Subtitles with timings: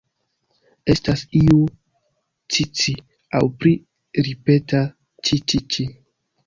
[0.93, 1.59] Estas iu
[2.51, 2.95] "ci-ci"
[3.37, 3.75] aŭ pli
[4.31, 4.85] ripeta
[5.25, 5.93] "ĉi-ĉi-ĉi".